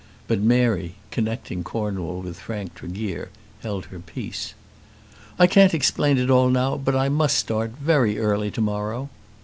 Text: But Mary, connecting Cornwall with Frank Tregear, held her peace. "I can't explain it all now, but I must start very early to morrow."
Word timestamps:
But 0.27 0.39
Mary, 0.39 0.95
connecting 1.11 1.63
Cornwall 1.63 2.21
with 2.21 2.39
Frank 2.39 2.73
Tregear, 2.73 3.29
held 3.59 3.85
her 3.93 3.99
peace. 3.99 4.55
"I 5.37 5.45
can't 5.45 5.75
explain 5.75 6.17
it 6.17 6.31
all 6.31 6.49
now, 6.49 6.75
but 6.75 6.95
I 6.95 7.07
must 7.07 7.37
start 7.37 7.73
very 7.79 8.17
early 8.17 8.49
to 8.49 8.61
morrow." 8.61 9.09